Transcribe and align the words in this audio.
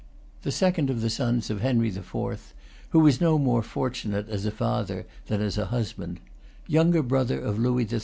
The 0.41 0.51
second 0.51 0.89
of 0.89 1.01
the 1.01 1.11
sons 1.11 1.51
of 1.51 1.61
Henry 1.61 1.89
IV., 1.89 2.15
who 2.89 3.01
was 3.01 3.21
no 3.21 3.37
more 3.37 3.61
fortunate 3.61 4.27
as 4.29 4.47
a 4.47 4.51
father 4.51 5.05
than 5.27 5.41
as 5.41 5.59
a 5.59 5.65
husband, 5.65 6.19
younger 6.65 7.03
brother 7.03 7.39
of 7.39 7.59
Louis 7.59 7.85
XIII. 7.87 7.99